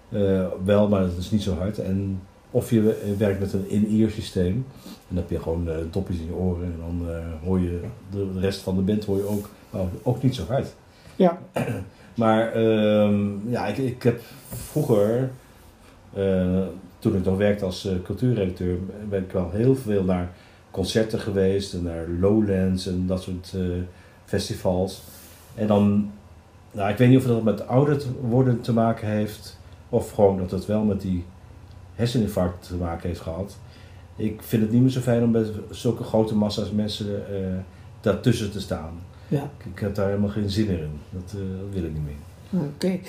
eh, 0.10 0.40
eh, 0.40 0.46
wel, 0.66 0.88
maar 0.88 1.02
dat 1.02 1.18
is 1.18 1.32
niet 1.32 1.42
zo 1.44 1.54
hard. 1.56 1.78
En 1.80 2.20
of 2.52 2.70
je 2.70 2.96
eh, 2.96 3.18
werkt 3.18 3.40
met 3.40 3.54
een 3.54 3.70
in-ear 3.70 4.10
systeem. 4.10 4.66
En 4.84 5.16
dan 5.16 5.18
heb 5.18 5.30
je 5.30 5.40
gewoon 5.40 5.70
eh, 5.70 5.76
dopjes 5.92 6.18
in 6.18 6.26
je 6.26 6.34
oren 6.34 6.64
en 6.64 6.80
dan 6.80 7.10
eh, 7.10 7.26
hoor 7.44 7.60
je 7.60 7.80
de 8.12 8.40
rest 8.40 8.60
van 8.60 8.76
de 8.76 8.82
band 8.82 9.06
hoor 9.06 9.18
je 9.18 9.28
ook, 9.28 9.50
maar 9.70 9.82
ook 10.04 10.24
niet 10.24 10.36
zo 10.36 10.44
hard. 10.48 10.76
ja, 11.16 11.42
Maar 12.16 12.54
ehm, 12.54 13.50
ja, 13.50 13.68
ik, 13.68 13.78
ik 13.78 14.04
heb 14.04 14.22
vroeger, 14.50 15.32
eh, 16.14 16.62
toen 17.00 17.16
ik 17.16 17.26
nog 17.26 17.38
werkte 17.38 17.66
als 17.66 17.86
eh, 17.86 17.94
cultuurredacteur, 18.04 18.78
ben 19.10 19.24
ik 19.24 19.32
wel 19.32 19.52
heel 19.52 19.76
veel 19.76 20.04
naar 20.04 20.32
concerten 20.72 21.20
geweest 21.20 21.74
en 21.74 21.84
naar 21.84 22.08
Lowlands 22.20 22.88
en 22.88 23.08
dat 23.08 23.22
soort 23.22 23.54
eh, 23.56 23.62
festivals. 24.26 25.04
En 25.56 25.68
dan, 25.68 26.12
nou, 26.72 26.90
ik 26.90 26.98
weet 26.98 27.10
niet 27.10 27.18
of 27.18 27.24
dat 27.24 27.44
met 27.44 27.68
ouder 27.68 28.02
worden 28.22 28.62
te 28.62 28.74
maken 28.74 29.08
heeft, 29.08 29.60
of 29.90 30.12
gewoon 30.12 30.38
dat 30.38 30.52
het 30.52 30.66
wel 30.66 30.84
met 30.84 31.02
die 31.02 31.26
herseninfarct 31.96 32.68
te 32.68 32.76
maken 32.76 33.08
heeft 33.08 33.22
gehad. 33.22 33.58
Ik 34.16 34.42
vind 34.42 34.62
het 34.62 34.72
niet 34.72 34.82
meer 34.82 34.92
zo 34.92 35.00
fijn 35.00 35.24
om 35.24 35.32
met 35.32 35.52
zulke 35.70 36.04
grote 36.04 36.36
massa's 36.36 36.72
mensen 36.72 37.08
uh, 37.08 37.38
daartussen 38.02 38.52
te 38.52 38.62
staan. 38.62 38.94
Ja. 39.28 39.44
Ik, 39.58 39.66
ik, 39.74 39.80
heb 39.80 39.96
daar 39.96 40.08
helemaal 40.08 40.30
geen 40.30 40.50
zin 40.50 40.68
meer 40.68 40.80
in. 40.80 41.00
Dat, 41.10 41.34
uh, 41.36 41.60
dat 41.60 41.74
wil 41.74 41.84
ik 41.84 41.94
niet 41.94 42.04
meer. 42.04 42.62
Oké. 42.62 43.00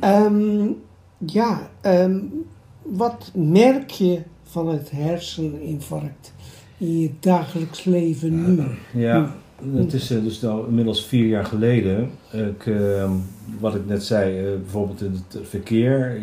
Okay. 0.00 0.24
Um, 0.26 0.76
ja, 1.18 1.70
um, 1.82 2.44
wat 2.82 3.30
merk 3.34 3.90
je 3.90 4.22
van 4.42 4.68
het 4.68 4.90
herseninfarct 4.90 6.32
in 6.78 7.00
je 7.00 7.10
dagelijks 7.20 7.84
leven 7.84 8.56
nu? 8.56 8.64
Ja, 8.92 9.34
het 9.74 9.92
is 9.92 10.10
uh, 10.10 10.22
dus 10.22 10.40
nou 10.40 10.68
inmiddels 10.68 11.06
vier 11.06 11.26
jaar 11.26 11.44
geleden. 11.44 12.10
Ik, 12.32 12.66
uh, 12.66 13.10
wat 13.60 13.74
ik 13.74 13.86
net 13.86 14.04
zei, 14.04 14.40
uh, 14.40 14.58
bijvoorbeeld 14.60 15.02
in 15.02 15.12
het 15.12 15.48
verkeer. 15.48 16.16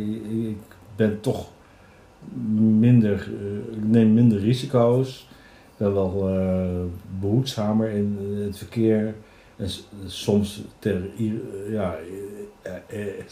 Ik 0.47 0.57
ben 0.95 1.21
toch 1.21 1.47
minder, 2.79 3.29
ik 3.71 3.87
neem 3.87 4.13
minder 4.13 4.39
risico's. 4.39 5.27
Ik 5.71 5.77
ben 5.77 5.93
wel 5.93 6.29
behoedzamer 7.19 7.89
in 7.89 8.17
het 8.45 8.57
verkeer. 8.57 9.15
En 9.55 9.69
soms 10.05 10.61
ter, 10.79 11.09
ja, 11.69 11.95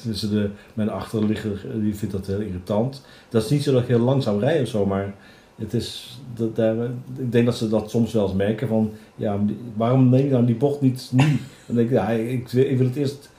dus 0.04 0.20
de, 0.20 0.50
mijn 0.74 0.90
achterligger 0.90 1.66
die 1.82 1.96
vindt 1.96 2.14
dat 2.14 2.28
heel 2.28 2.40
irritant. 2.40 3.06
Dat 3.30 3.44
is 3.44 3.50
niet 3.50 3.64
zo 3.64 3.72
dat 3.72 3.82
ik 3.82 3.88
heel 3.88 4.00
langzaam 4.00 4.40
rij 4.40 4.62
of 4.62 4.68
zo, 4.68 4.86
maar 4.86 5.14
het 5.56 5.74
is, 5.74 6.20
dat, 6.36 6.78
ik 7.18 7.32
denk 7.32 7.46
dat 7.46 7.58
ze 7.58 7.70
dat 7.70 7.90
soms 7.90 8.14
wel 8.14 8.24
eens 8.24 8.34
merken 8.34 8.68
van, 8.68 8.92
ja, 9.16 9.40
waarom 9.76 10.10
neem 10.10 10.24
je 10.24 10.30
dan 10.30 10.46
die 10.46 10.56
bocht 10.56 10.82
niet 10.82 11.10
nu? 11.12 11.40
Dan 11.66 11.76
denk 11.76 11.90
ik, 11.90 11.96
ja, 11.96 12.10
ik, 12.10 12.48
wil 12.50 12.88
het 12.88 12.96
eerst 12.96 13.30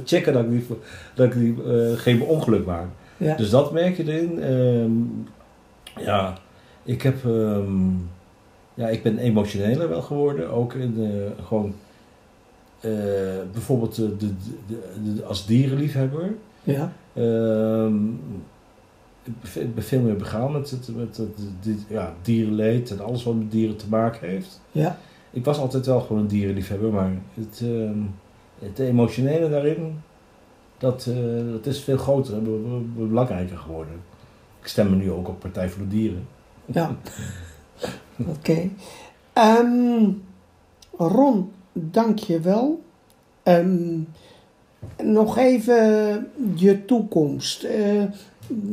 100% 0.00 0.04
checken 0.04 0.32
dat 0.32 0.44
ik, 0.44 0.50
die, 0.50 0.66
dat 1.14 1.34
ik 1.34 1.54
geen 1.96 2.22
ongeluk 2.22 2.66
maak. 2.66 2.86
Ja. 3.16 3.36
Dus 3.36 3.50
dat 3.50 3.72
merk 3.72 3.96
je 3.96 4.12
erin. 4.12 4.52
Um, 4.52 5.26
ja, 5.96 6.38
ik 6.82 7.02
heb, 7.02 7.24
um, 7.24 8.08
ja, 8.74 8.88
ik 8.88 9.02
ben 9.02 9.18
emotioneler 9.18 9.88
wel 9.88 10.02
geworden, 10.02 10.50
ook 10.50 10.74
in 10.74 10.94
de, 10.94 11.32
gewoon 11.46 11.74
uh, 12.80 12.92
bijvoorbeeld 13.52 13.94
de, 13.94 14.16
de, 14.16 14.30
de, 15.14 15.24
als 15.24 15.46
dierenliefhebber. 15.46 16.34
Ja. 16.62 16.92
Uh, 17.14 17.92
ik 19.54 19.74
ben 19.74 19.84
veel 19.84 20.00
meer 20.00 20.16
begaan 20.16 20.52
met 20.52 20.70
het, 20.70 20.88
met 20.96 21.16
het 21.16 21.36
dit, 21.60 21.84
ja, 21.88 22.14
dierenleed 22.22 22.90
en 22.90 23.00
alles 23.00 23.24
wat 23.24 23.34
met 23.34 23.50
dieren 23.50 23.76
te 23.76 23.88
maken 23.88 24.28
heeft. 24.28 24.60
Ja. 24.72 24.98
Ik 25.30 25.44
was 25.44 25.58
altijd 25.58 25.86
wel 25.86 26.00
gewoon 26.00 26.22
een 26.22 26.28
dierenliefhebber, 26.28 26.90
maar 26.90 27.12
het, 27.34 27.60
uh, 27.64 27.90
het 28.58 28.78
emotionele 28.78 29.48
daarin, 29.48 30.00
dat, 30.84 31.06
uh, 31.08 31.52
dat 31.52 31.66
is 31.66 31.80
veel 31.80 31.96
groter 31.96 32.34
en 32.34 32.92
belangrijker 32.96 33.58
geworden. 33.58 33.94
Ik 34.60 34.66
stem 34.66 34.90
me 34.90 34.96
nu 34.96 35.10
ook 35.10 35.28
op 35.28 35.40
Partij 35.40 35.68
voor 35.68 35.82
de 35.82 35.88
Dieren. 35.88 36.26
Ja. 36.64 36.96
Oké. 38.18 38.30
Okay. 38.30 38.70
Um, 39.60 40.22
Ron, 40.96 41.50
dank 41.72 42.18
je 42.18 42.40
wel. 42.40 42.82
Um, 43.44 44.06
nog 45.02 45.38
even 45.38 46.26
je 46.54 46.84
toekomst. 46.84 47.64
Uh, 47.64 48.02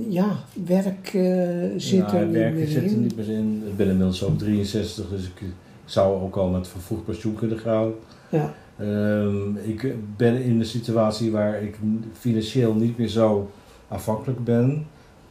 ja, 0.07 0.37
werk 0.65 1.13
uh, 1.13 1.73
zit 1.77 2.11
ja, 2.11 2.13
er 2.13 2.25
niet 2.25 2.35
werk 2.35 2.53
meer 2.53 2.67
zit 2.67 2.83
er 2.83 2.83
in. 2.83 3.01
niet 3.01 3.15
meer 3.15 3.29
in. 3.29 3.63
Ik 3.67 3.77
ben 3.77 3.87
inmiddels 3.87 4.23
ook 4.23 4.37
63, 4.37 5.09
dus 5.09 5.23
ik, 5.23 5.41
ik 5.41 5.53
zou 5.85 6.21
ook 6.21 6.35
al 6.35 6.49
met 6.49 6.67
vervoegd 6.67 7.05
pensioen 7.05 7.35
kunnen 7.35 7.59
gaan. 7.59 7.91
Ja. 8.29 8.53
Um, 8.81 9.57
ik 9.57 9.93
ben 10.17 10.43
in 10.43 10.59
een 10.59 10.65
situatie 10.65 11.31
waar 11.31 11.63
ik 11.63 11.77
financieel 12.13 12.73
niet 12.73 12.97
meer 12.97 13.07
zo 13.07 13.51
afhankelijk 13.88 14.43
ben. 14.43 14.88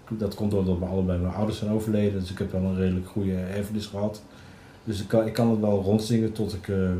Dat 0.08 0.34
komt 0.34 0.50
doordat 0.50 0.78
mijn 0.78 0.90
allebei 0.90 1.18
mijn 1.18 1.34
ouders 1.34 1.58
zijn 1.58 1.70
overleden, 1.70 2.20
dus 2.20 2.30
ik 2.30 2.38
heb 2.38 2.52
wel 2.52 2.60
een 2.60 2.76
redelijk 2.76 3.08
goede 3.08 3.34
erfenis 3.34 3.86
gehad. 3.86 4.22
Dus 4.84 5.00
ik 5.00 5.08
kan, 5.08 5.26
ik 5.26 5.32
kan 5.32 5.50
het 5.50 5.60
wel 5.60 5.82
rondzingen 5.82 6.32
tot 6.32 6.54
ik, 6.54 6.68
uh, 6.68 6.90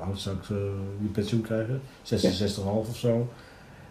oud 0.00 0.20
zou 0.20 0.36
ik 0.36 0.48
uh, 0.48 0.58
die 1.00 1.08
pensioen 1.08 1.40
krijgen? 1.40 1.80
66,5 2.02 2.64
of 2.64 2.96
zo. 2.96 3.28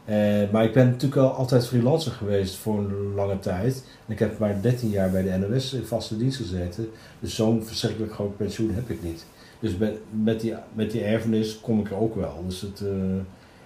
Uh, 0.10 0.52
maar 0.52 0.63
ik 0.63 0.74
ben 0.74 0.86
natuurlijk 0.86 1.22
al 1.22 1.32
altijd 1.32 1.68
freelancer 1.68 2.12
geweest 2.12 2.56
voor 2.56 2.78
een 2.78 3.13
lange 3.16 3.40
tijd. 3.40 3.86
En 4.08 4.13
ik 4.13 4.20
heb 4.20 4.40
maar 4.40 4.62
13 4.62 4.90
jaar 4.90 5.12
bij 5.12 5.24
de 5.24 5.48
NOS 5.48 5.74
in 5.74 5.86
vaste 5.86 6.18
dienst 6.18 6.38
gezeten. 6.38 6.90
Dus 7.20 7.36
zo'n 7.36 7.63
verschrikkelijk 7.63 8.13
groot 8.13 8.38
pensioen 8.38 8.74
heb 8.74 8.90
ik 8.90 9.04
niet. 9.04 9.25
Dus 9.63 9.77
met, 9.77 9.98
met, 10.10 10.39
die, 10.39 10.53
met 10.74 10.91
die 10.91 11.03
erfenis 11.03 11.60
kom 11.60 11.79
ik 11.79 11.89
er 11.89 11.98
ook 11.98 12.15
wel. 12.15 12.43
Dus 12.48 12.62
het, 12.62 12.84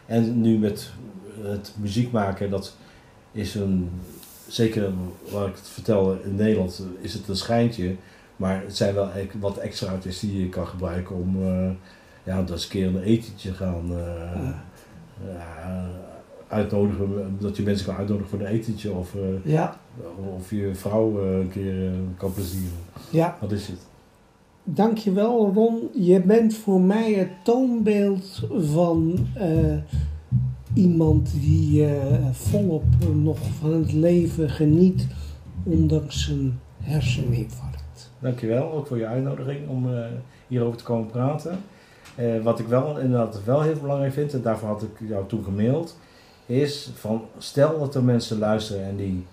en 0.06 0.42
nu 0.42 0.58
met 0.58 0.92
het 1.42 1.74
muziek 1.80 2.12
maken, 2.12 2.50
dat 2.50 2.76
is 3.32 3.56
een, 3.56 3.90
zeker 4.48 4.92
waar 5.32 5.48
ik 5.48 5.56
het 5.56 5.68
vertelde 5.68 6.18
in 6.24 6.36
Nederland, 6.36 6.86
is 7.00 7.14
het 7.14 7.28
een 7.28 7.36
schijntje. 7.36 7.96
Maar 8.36 8.62
het 8.62 8.76
zijn 8.76 8.94
wel 8.94 9.10
wat 9.40 9.58
extra 9.58 9.92
artiesten 9.92 10.28
die 10.28 10.40
je 10.40 10.50
kan 10.50 10.68
gebruiken 10.68 11.16
om 11.16 11.44
uh, 11.44 11.70
ja, 12.24 12.40
dat 12.42 12.50
eens 12.50 12.64
een 12.64 12.70
keer 12.70 12.88
een 12.88 13.02
etentje 13.02 13.54
gaan 13.54 13.92
uh, 13.92 14.50
ja. 15.34 15.90
Uitnodigen. 16.48 17.38
Dat 17.40 17.58
je 17.58 17.64
mensen 17.64 17.86
kan 17.86 17.96
uitnodigen 17.96 18.30
voor 18.30 18.40
een 18.40 18.46
etentje 18.46 18.92
of, 18.92 19.16
ja. 19.44 19.80
of 20.38 20.50
je 20.50 20.76
vrouw 20.76 21.22
een 21.22 21.50
keer 21.50 21.92
kan 22.18 22.34
plezieren. 22.34 22.78
Ja. 23.10 23.38
Wat 23.42 23.52
is 23.52 23.68
het? 23.68 23.80
Dankjewel 24.70 25.52
Ron. 25.54 25.90
Je 25.94 26.22
bent 26.22 26.56
voor 26.56 26.82
mij 26.82 27.14
het 27.14 27.30
toonbeeld 27.44 28.48
van 28.52 29.28
iemand 30.74 31.32
die 31.42 31.88
volop 32.32 32.84
nog 33.14 33.38
van 33.60 33.74
het 33.74 33.94
leven 33.94 34.50
geniet 34.50 35.08
ondanks 35.64 36.26
zijn 36.26 36.60
herseninfarct. 36.82 38.12
Dankjewel, 38.20 38.72
ook 38.72 38.88
voor 38.88 38.98
je 38.98 39.06
uitnodiging 39.06 39.70
om 39.70 39.94
uh, 39.94 40.06
hierover 40.48 40.78
te 40.78 40.84
komen 40.84 41.08
praten. 41.08 41.60
Wat 42.44 42.60
ik 42.60 42.68
wel 42.68 43.00
inderdaad 43.00 43.44
wel 43.44 43.62
heel 43.62 43.80
belangrijk 43.82 44.14
vind, 44.14 44.34
en 44.34 44.42
daarvoor 44.42 44.68
had 44.68 44.84
ik 44.84 45.08
jou 45.08 45.28
toen 45.28 45.44
gemaild, 45.44 45.98
is 46.46 46.92
van 46.96 47.22
stel 47.38 47.80
dat 47.80 47.96
er 47.96 48.04
mensen 48.04 48.38
luisteren 48.38 48.86
en 48.86 48.96
die 48.96 49.26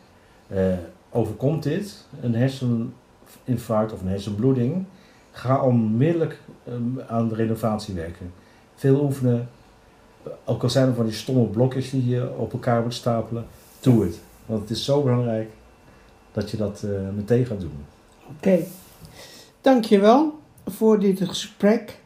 overkomt 1.11 1.63
dit, 1.63 2.07
een 2.21 2.35
herseninfarct 2.35 3.93
of 3.93 4.01
een 4.01 4.09
hersenbloeding, 4.09 4.85
ga 5.35 5.63
onmiddellijk 5.63 6.41
um, 6.69 7.01
aan 7.07 7.29
de 7.29 7.35
renovatie 7.35 7.95
werken. 7.95 8.33
Veel 8.75 9.03
oefenen, 9.03 9.49
ook 10.45 10.63
al 10.63 10.71
zijn 10.71 10.89
er 10.89 10.95
van 10.95 11.05
die 11.05 11.15
stomme 11.15 11.45
blokjes 11.45 11.91
die 11.91 12.07
je 12.07 12.33
op 12.37 12.53
elkaar 12.53 12.83
moet 12.83 12.95
stapelen, 12.95 13.47
doe 13.81 14.05
het. 14.05 14.21
Want 14.47 14.61
het 14.61 14.71
is 14.71 14.85
zo 14.85 15.03
belangrijk 15.03 15.51
dat 16.33 16.51
je 16.51 16.57
dat 16.57 16.85
meteen 17.15 17.47
gaat 17.47 17.61
doen. 17.61 17.85
Oké, 18.23 18.33
okay. 18.37 18.67
dankjewel 19.61 20.39
voor 20.67 21.01
dit 21.01 21.21
gesprek. 21.21 22.01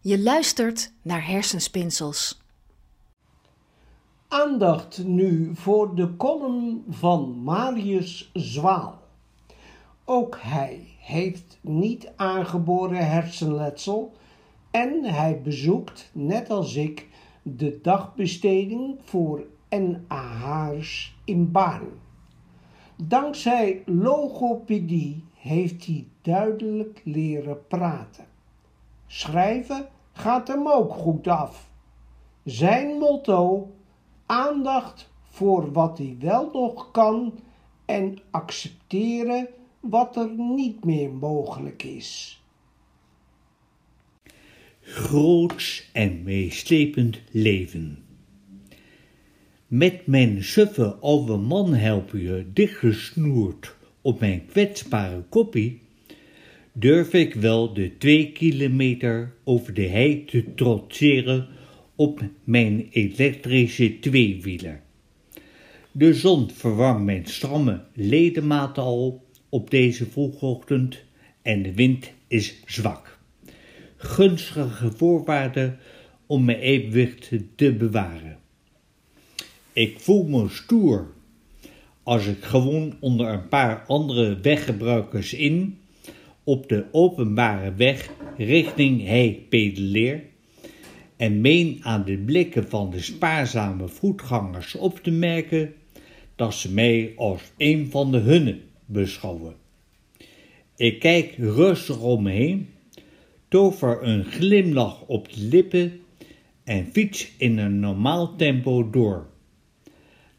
Je 0.00 0.22
luistert 0.22 0.92
naar 1.02 1.26
Hersenspinsels. 1.26 2.40
Aandacht 4.28 5.04
nu 5.04 5.50
voor 5.54 5.94
de 5.94 6.16
column 6.16 6.84
van 6.88 7.42
Marius 7.42 8.30
Zwaal. 8.32 8.99
Ook 10.12 10.38
hij 10.40 10.86
heeft 10.98 11.58
niet 11.60 12.12
aangeboren 12.16 13.10
hersenletsel 13.10 14.12
en 14.70 15.04
hij 15.04 15.40
bezoekt, 15.42 16.10
net 16.12 16.50
als 16.50 16.74
ik, 16.74 17.08
de 17.42 17.78
dagbesteding 17.82 18.98
voor 19.02 19.44
NAH'ers 19.68 21.16
in 21.24 21.50
Baan. 21.50 21.88
Dankzij 22.96 23.82
logopedie 23.86 25.24
heeft 25.34 25.86
hij 25.86 26.06
duidelijk 26.22 27.00
leren 27.04 27.66
praten. 27.66 28.26
Schrijven 29.06 29.88
gaat 30.12 30.48
hem 30.48 30.68
ook 30.68 30.92
goed 30.92 31.28
af. 31.28 31.70
Zijn 32.44 32.98
motto: 32.98 33.70
aandacht 34.26 35.10
voor 35.22 35.72
wat 35.72 35.98
hij 35.98 36.16
wel 36.20 36.50
nog 36.52 36.90
kan 36.90 37.32
en 37.84 38.18
accepteren 38.30 39.48
wat 39.80 40.16
er 40.16 40.30
niet 40.36 40.84
meer 40.84 41.10
mogelijk 41.10 41.82
is. 41.82 42.40
Groots 44.80 45.90
en 45.92 46.22
meeslepend 46.22 47.20
leven. 47.30 47.98
Met 49.66 50.06
mijn 50.06 50.44
suffe 50.44 50.94
oude 50.94 51.36
manhelpje 51.36 52.46
dichtgesnoerd 52.52 53.76
op 54.00 54.20
mijn 54.20 54.46
kwetsbare 54.46 55.22
koppie, 55.28 55.80
durf 56.72 57.12
ik 57.12 57.34
wel 57.34 57.74
de 57.74 57.96
twee 57.98 58.32
kilometer 58.32 59.34
over 59.44 59.74
de 59.74 59.86
hei 59.86 60.24
te 60.24 60.54
trotseren 60.54 61.48
op 61.94 62.20
mijn 62.44 62.88
elektrische 62.90 63.98
tweewieler. 63.98 64.82
De 65.92 66.14
zon 66.14 66.50
verwarmt 66.50 67.04
mijn 67.04 67.26
stramme 67.26 67.84
ledematen 67.94 68.82
al 68.82 69.24
op 69.50 69.70
deze 69.70 70.06
vroegochtend 70.06 70.98
en 71.42 71.62
de 71.62 71.74
wind 71.74 72.12
is 72.26 72.62
zwak. 72.66 73.18
Gunstige 73.96 74.92
voorwaarden 74.92 75.78
om 76.26 76.44
mijn 76.44 76.58
evenwicht 76.58 77.30
te 77.54 77.72
bewaren. 77.72 78.38
Ik 79.72 80.00
voel 80.00 80.24
me 80.24 80.48
stoer 80.48 81.12
als 82.02 82.26
ik 82.26 82.42
gewoon 82.42 82.96
onder 83.00 83.28
een 83.28 83.48
paar 83.48 83.84
andere 83.86 84.40
weggebruikers 84.40 85.34
in 85.34 85.78
op 86.44 86.68
de 86.68 86.84
openbare 86.92 87.74
weg 87.74 88.10
richting 88.36 89.06
hij 89.06 89.46
pedaleer 89.48 90.22
en 91.16 91.40
meen 91.40 91.78
aan 91.82 92.04
de 92.04 92.18
blikken 92.18 92.68
van 92.68 92.90
de 92.90 93.00
spaarzame 93.00 93.88
voetgangers 93.88 94.74
op 94.74 94.98
te 94.98 95.10
merken 95.10 95.74
dat 96.36 96.54
ze 96.54 96.72
mij 96.72 97.12
als 97.16 97.42
een 97.56 97.90
van 97.90 98.12
de 98.12 98.18
hunne 98.18 98.58
beschouwen. 98.92 99.54
Ik 100.76 100.98
kijk 100.98 101.34
rustig 101.38 102.00
om 102.00 102.22
me 102.22 102.30
heen, 102.30 102.68
tover 103.48 104.02
een 104.02 104.24
glimlach 104.24 105.02
op 105.06 105.32
de 105.32 105.40
lippen 105.40 106.00
en 106.64 106.86
fiets 106.92 107.32
in 107.38 107.58
een 107.58 107.80
normaal 107.80 108.36
tempo 108.36 108.90
door. 108.90 109.26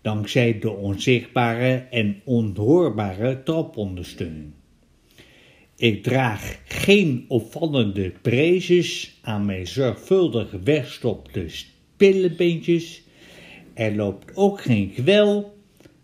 Dankzij 0.01 0.59
de 0.59 0.69
onzichtbare 0.69 1.75
en 1.75 2.21
onhoorbare 2.23 3.43
trapondersteuning. 3.43 4.51
Ik 5.75 6.03
draag 6.03 6.59
geen 6.65 7.25
opvallende 7.27 8.13
prezes 8.21 9.17
aan 9.21 9.45
mijn 9.45 9.67
zorgvuldig 9.67 10.51
wegstopte 10.63 11.45
spillebeentjes. 11.47 13.01
Er 13.73 13.95
loopt 13.95 14.35
ook 14.35 14.61
geen 14.61 14.93
kwel 14.93 15.57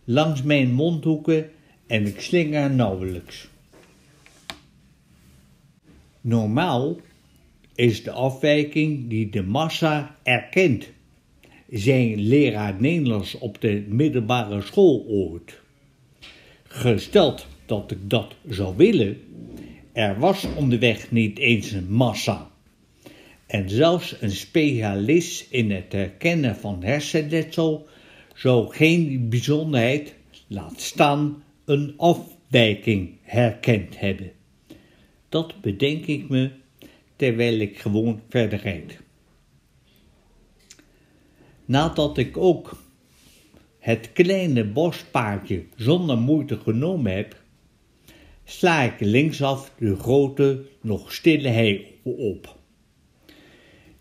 langs 0.03 0.43
mijn 0.43 0.73
mondhoeken 0.73 1.49
en 1.87 2.05
ik 2.05 2.21
slinger 2.21 2.71
nauwelijks. 2.71 3.47
Normaal 6.21 6.99
is 7.75 8.03
de 8.03 8.11
afwijking 8.11 9.09
die 9.09 9.29
de 9.29 9.43
massa 9.43 10.15
erkent, 10.23 10.89
zijn 11.69 12.19
leraar 12.19 12.75
Nederlands 12.79 13.37
op 13.37 13.61
de 13.61 13.85
middelbare 13.89 14.61
school 14.61 15.05
ooit. 15.07 15.59
Gesteld 16.63 17.47
dat 17.65 17.91
ik 17.91 18.09
dat 18.09 18.35
zou 18.49 18.75
willen, 18.75 19.17
er 19.93 20.19
was 20.19 20.45
onderweg 20.55 21.11
niet 21.11 21.37
eens 21.37 21.71
een 21.71 21.91
massa. 21.91 22.49
En 23.47 23.69
zelfs 23.69 24.15
een 24.21 24.31
specialist 24.31 25.51
in 25.51 25.71
het 25.71 25.91
herkennen 25.91 26.55
van 26.55 26.83
hersenletsel 26.83 27.87
zou 28.33 28.75
geen 28.75 29.29
bijzonderheid, 29.29 30.15
laat 30.47 30.81
staan 30.81 31.43
een 31.67 31.93
afwijking, 31.97 33.17
herkend 33.21 33.99
hebben. 33.99 34.31
Dat 35.29 35.61
bedenk 35.61 36.05
ik 36.05 36.29
me 36.29 36.51
terwijl 37.15 37.59
ik 37.59 37.79
gewoon 37.79 38.21
verder 38.29 38.59
rijd. 38.59 38.99
Nadat 41.65 42.17
ik 42.17 42.37
ook 42.37 42.77
het 43.79 44.13
kleine 44.13 44.65
bospaardje 44.65 45.63
zonder 45.75 46.17
moeite 46.17 46.57
genomen 46.57 47.15
heb, 47.15 47.41
sla 48.43 48.81
ik 48.81 48.99
linksaf 48.99 49.71
de 49.77 49.95
grote, 49.95 50.65
nog 50.81 51.13
stille 51.13 51.47
hei 51.47 51.99
op. 52.03 52.57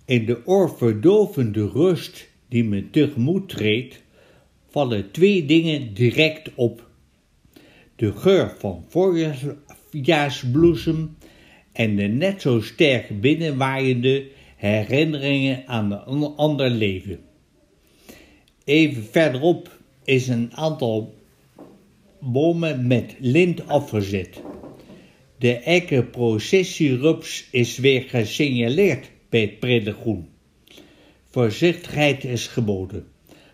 In 0.04 0.26
de 0.26 0.46
oorverdovende 0.46 1.68
rust 1.68 2.28
die 2.48 2.64
me 2.64 2.90
tegemoet 2.90 3.48
treedt, 3.48 4.02
vallen 4.68 5.10
twee 5.10 5.44
dingen 5.44 5.94
direct 5.94 6.50
op. 6.54 6.84
De 7.96 8.12
geur 8.12 8.54
van 8.58 8.84
voorjaarsbloesem 8.88 11.16
en 11.72 11.96
de 11.96 12.02
net 12.02 12.42
zo 12.42 12.60
sterk 12.60 13.20
binnenwaaiende 13.20 14.26
herinneringen 14.56 15.62
aan 15.66 15.92
een 15.92 16.36
ander 16.36 16.70
leven. 16.70 17.20
Even 18.64 19.04
verderop 19.04 19.78
is 20.04 20.28
een 20.28 20.50
aantal 20.54 21.14
bomen 22.20 22.86
met 22.86 23.14
lint 23.18 23.68
afgezet. 23.68 24.42
De 25.38 25.56
eikenprocessierups 25.56 27.48
is 27.50 27.78
weer 27.78 28.02
gesignaleerd 28.02 29.10
bij 29.28 29.40
het 29.40 29.58
Priddegroen. 29.58 30.28
Voorzichtigheid 31.30 32.24
is 32.24 32.46
geboden, 32.46 33.06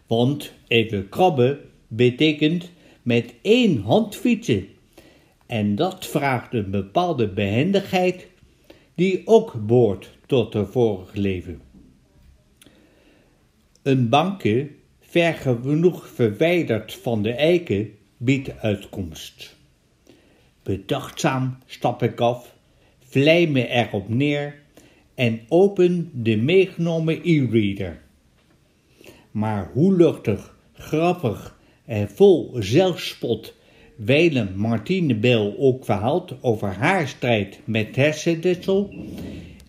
want 0.07 0.53
even 0.69 1.09
krabben 1.09 1.59
betekent 1.89 2.71
met 3.03 3.35
één 3.43 3.83
hand 3.83 4.17
fietsen. 4.17 4.69
En 5.47 5.75
dat 5.75 6.07
vraagt 6.07 6.55
een 6.55 6.71
bepaalde 6.71 7.29
behendigheid 7.29 8.27
die 8.95 9.23
ook 9.25 9.67
behoort 9.67 10.11
tot 10.27 10.53
het 10.53 10.69
vorige 10.71 11.21
leven. 11.21 11.61
Een 13.83 14.09
bankje, 14.09 14.71
ver 15.01 15.35
genoeg 15.35 16.09
verwijderd 16.09 16.95
van 16.95 17.23
de 17.23 17.33
eiken, 17.33 17.91
biedt 18.17 18.59
uitkomst. 18.61 19.57
Bedachtzaam 20.63 21.59
stap 21.67 22.03
ik 22.03 22.21
af, 22.21 22.55
vlei 22.99 23.51
me 23.51 23.69
erop 23.69 24.09
neer 24.09 24.61
en 25.15 25.41
open 25.49 26.11
de 26.13 26.37
meegenomen 26.37 27.21
e-reader. 27.25 28.01
Maar 29.31 29.71
hoe 29.73 29.97
luchtig, 29.97 30.57
grappig 30.73 31.61
en 31.85 32.09
vol 32.09 32.57
zelfspot 32.59 33.55
wijlen 33.97 34.57
Martine 34.57 35.15
Bel 35.15 35.55
ook 35.59 35.85
verhaalt 35.85 36.35
over 36.41 36.69
haar 36.69 37.09
strijd 37.09 37.61
met 37.65 37.97
hersendetsel, 37.97 38.95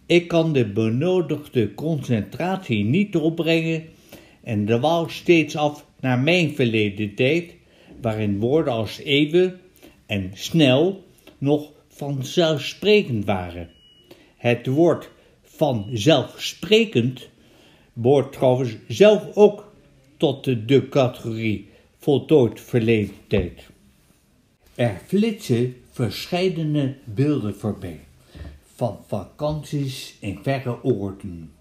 ik 0.05 0.27
kan 0.27 0.53
de 0.53 0.65
benodigde 0.65 1.73
concentratie 1.73 2.83
niet 2.83 3.15
opbrengen 3.15 3.83
en 4.43 4.65
de 4.65 5.05
steeds 5.07 5.55
af 5.55 5.85
naar 5.99 6.19
mijn 6.19 6.55
verleden 6.55 7.15
tijd 7.15 7.55
waarin 8.01 8.39
woorden 8.39 8.73
als 8.73 8.99
even 8.99 9.59
en 10.05 10.31
snel 10.33 11.03
nog 11.37 11.71
vanzelfsprekend 11.87 13.25
waren. 13.25 13.69
Het 14.37 14.67
woord 14.67 15.09
vanzelfsprekend 15.41 17.29
behoort 17.93 18.33
trouwens 18.33 18.75
zelf 18.87 19.27
ook 19.33 19.73
tot 20.17 20.43
de 20.43 20.89
categorie 20.89 21.71
voltooid 22.03 22.61
verleden 22.61 23.15
tijd. 23.27 23.69
Er 24.75 25.01
flitsen 25.05 25.75
verscheidene 25.91 26.95
beelden 27.03 27.55
voorbij, 27.55 27.99
van 28.75 28.97
vakanties 29.07 30.17
in 30.19 30.39
verre 30.41 30.83
oorden. 30.83 31.51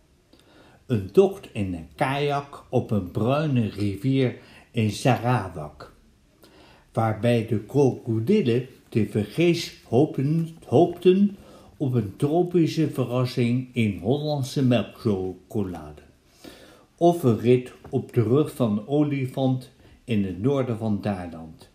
Een 0.86 1.10
tocht 1.10 1.48
in 1.52 1.74
een 1.74 1.88
kajak 1.94 2.64
op 2.68 2.90
een 2.90 3.10
bruine 3.10 3.68
rivier 3.68 4.36
in 4.70 4.90
Sarawak 4.90 5.92
waarbij 6.92 7.46
de 7.46 7.58
krokodillen 7.58 8.66
tevergeefs 8.88 9.74
hoopten, 9.88 10.48
hoopten 10.66 11.36
op 11.76 11.94
een 11.94 12.16
tropische 12.16 12.90
verrassing 12.90 13.68
in 13.72 13.98
Hollandse 13.98 14.64
melkchocolade. 14.64 16.02
Of 16.96 17.22
een 17.22 17.38
rit 17.38 17.72
op 17.90 18.12
de 18.12 18.22
rug 18.22 18.54
van 18.54 18.78
een 18.78 18.88
olifant 18.88 19.70
in 20.04 20.24
het 20.24 20.42
noorden 20.42 20.78
van 20.78 21.00
Duitsland. 21.00 21.70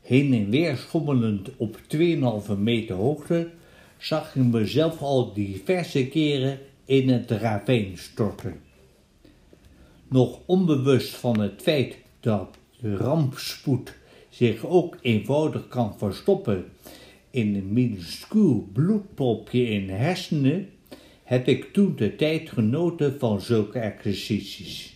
Heen 0.00 0.32
en 0.32 0.50
weer 0.50 0.76
schommelend 0.76 1.56
op 1.56 1.78
2,5 1.96 2.58
meter 2.58 2.94
hoogte 2.94 3.50
zag 3.98 4.36
ik 4.36 4.42
mezelf 4.42 5.02
al 5.02 5.32
diverse 5.32 6.08
keren 6.08 6.58
in 6.84 7.08
het 7.08 7.30
ravijn 7.30 7.98
storten. 7.98 8.60
Nog 10.08 10.40
onbewust 10.46 11.14
van 11.14 11.40
het 11.40 11.62
feit 11.62 11.96
dat 12.20 12.58
rampspoed 12.80 13.94
zich 14.28 14.66
ook 14.66 14.98
eenvoudig 15.00 15.68
kan 15.68 15.98
verstoppen 15.98 16.64
in 17.30 17.54
een 17.54 17.72
minuscuul 17.72 18.68
bloedpopje 18.72 19.68
in 19.68 19.88
hersenen, 19.88 20.68
heb 21.22 21.48
ik 21.48 21.72
toen 21.72 21.96
de 21.96 22.16
tijd 22.16 22.50
genoten 22.50 23.18
van 23.18 23.40
zulke 23.40 23.78
exercities. 23.78 24.93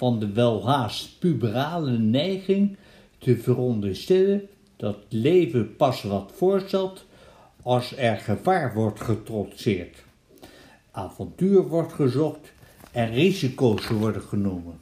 Van 0.00 0.18
de 0.18 0.32
welhaast 0.32 1.18
puberale 1.18 1.98
neiging 1.98 2.76
te 3.18 3.36
veronderstellen 3.36 4.48
dat 4.76 4.96
leven 5.08 5.76
pas 5.76 6.02
wat 6.02 6.32
voorstelt 6.34 7.04
als 7.62 7.96
er 7.96 8.16
gevaar 8.16 8.74
wordt 8.74 9.00
getrotseerd, 9.00 9.96
avontuur 10.90 11.68
wordt 11.68 11.92
gezocht 11.92 12.52
en 12.92 13.12
risico's 13.12 13.88
worden 13.88 14.22
genomen 14.22 14.78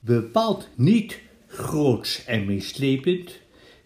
bepaald 0.00 0.68
niet 0.74 1.20
groots 1.46 2.24
en 2.24 2.44
mislepend, 2.44 3.30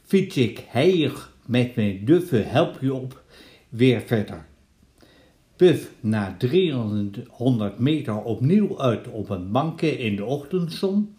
fiets 0.04 0.36
ik 0.36 0.64
heilig 0.68 1.36
met 1.46 1.76
mijn 1.76 2.04
duffe 2.04 2.36
helpje 2.36 2.94
op 2.94 3.22
weer 3.68 4.00
verder. 4.00 4.50
Puf 5.62 5.90
na 6.00 6.34
300 6.38 7.78
meter 7.78 8.22
opnieuw 8.22 8.80
uit 8.80 9.08
op 9.08 9.30
een 9.30 9.50
bankje 9.50 9.98
in 9.98 10.16
de 10.16 10.24
ochtendzon 10.24 11.14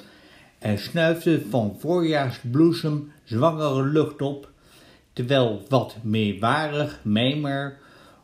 en 0.60 0.79
snuifde 0.79 1.41
van 1.49 1.75
voorjaarsbloesem 1.79 3.12
zwangere 3.23 3.84
lucht 3.84 4.21
op, 4.21 4.51
terwijl 5.13 5.62
wat 5.69 5.95
meewarig 6.01 6.99
mijmer 7.03 7.77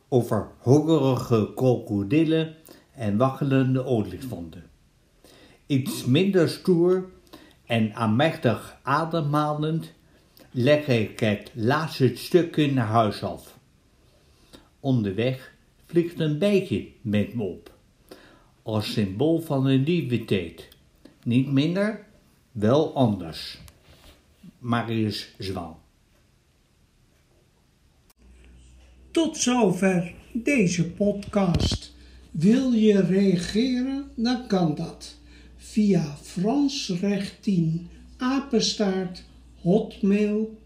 over 0.09 0.47
hongerige 0.57 1.51
krokodillen 1.55 2.55
en 2.95 3.17
waggelende 3.17 3.85
olifanten. 3.85 4.63
Iets 5.65 6.05
minder 6.05 6.49
stoer 6.49 7.05
en 7.65 7.93
aanmächtig 7.93 8.77
ademhalend 8.83 9.93
leg 10.51 10.87
ik 10.87 11.19
het 11.19 11.51
laatste 11.53 12.15
stukje 12.15 12.71
naar 12.71 12.87
huis 12.87 13.23
af. 13.23 13.57
Onderweg 14.79 15.57
vliegt 15.89 16.19
een 16.19 16.37
bijtje 16.37 16.87
met 17.01 17.33
me 17.33 17.43
op, 17.43 17.77
als 18.63 18.93
symbool 18.93 19.39
van 19.41 19.65
een 19.65 19.83
nieuwe. 19.83 20.69
Niet 21.23 21.51
minder, 21.51 22.05
wel 22.51 22.95
anders. 22.95 23.57
Marius 24.59 25.35
Zwaan. 25.37 25.77
Tot 29.11 29.37
zover 29.37 30.13
deze 30.31 30.91
podcast. 30.91 31.95
Wil 32.31 32.71
je 32.71 33.01
reageren? 33.01 34.11
Dan 34.15 34.47
kan 34.47 34.75
dat 34.75 35.17
via 35.57 36.17
fransrecht10 36.23 37.87
apenstaart 38.17 39.23
hotmail.nl 39.61 40.57